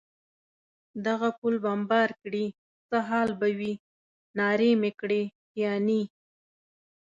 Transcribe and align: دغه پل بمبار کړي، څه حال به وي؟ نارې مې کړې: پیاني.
دغه 1.05 1.29
پل 1.39 1.53
بمبار 1.65 2.09
کړي، 2.21 2.45
څه 2.89 2.97
حال 3.07 3.29
به 3.39 3.47
وي؟ 3.57 3.73
نارې 4.37 4.71
مې 4.81 4.91
کړې: 4.99 5.23
پیاني. 5.51 6.01